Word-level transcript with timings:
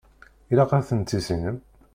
Ilaq 0.51 0.71
ad 0.77 0.85
ten-tissinem. 0.87 1.57